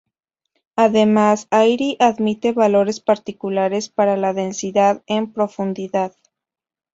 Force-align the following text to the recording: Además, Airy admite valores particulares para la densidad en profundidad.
Además, 0.75 1.47
Airy 1.51 1.95
admite 1.99 2.53
valores 2.53 2.99
particulares 2.99 3.89
para 3.89 4.17
la 4.17 4.33
densidad 4.33 5.03
en 5.05 5.31
profundidad. 5.31 6.15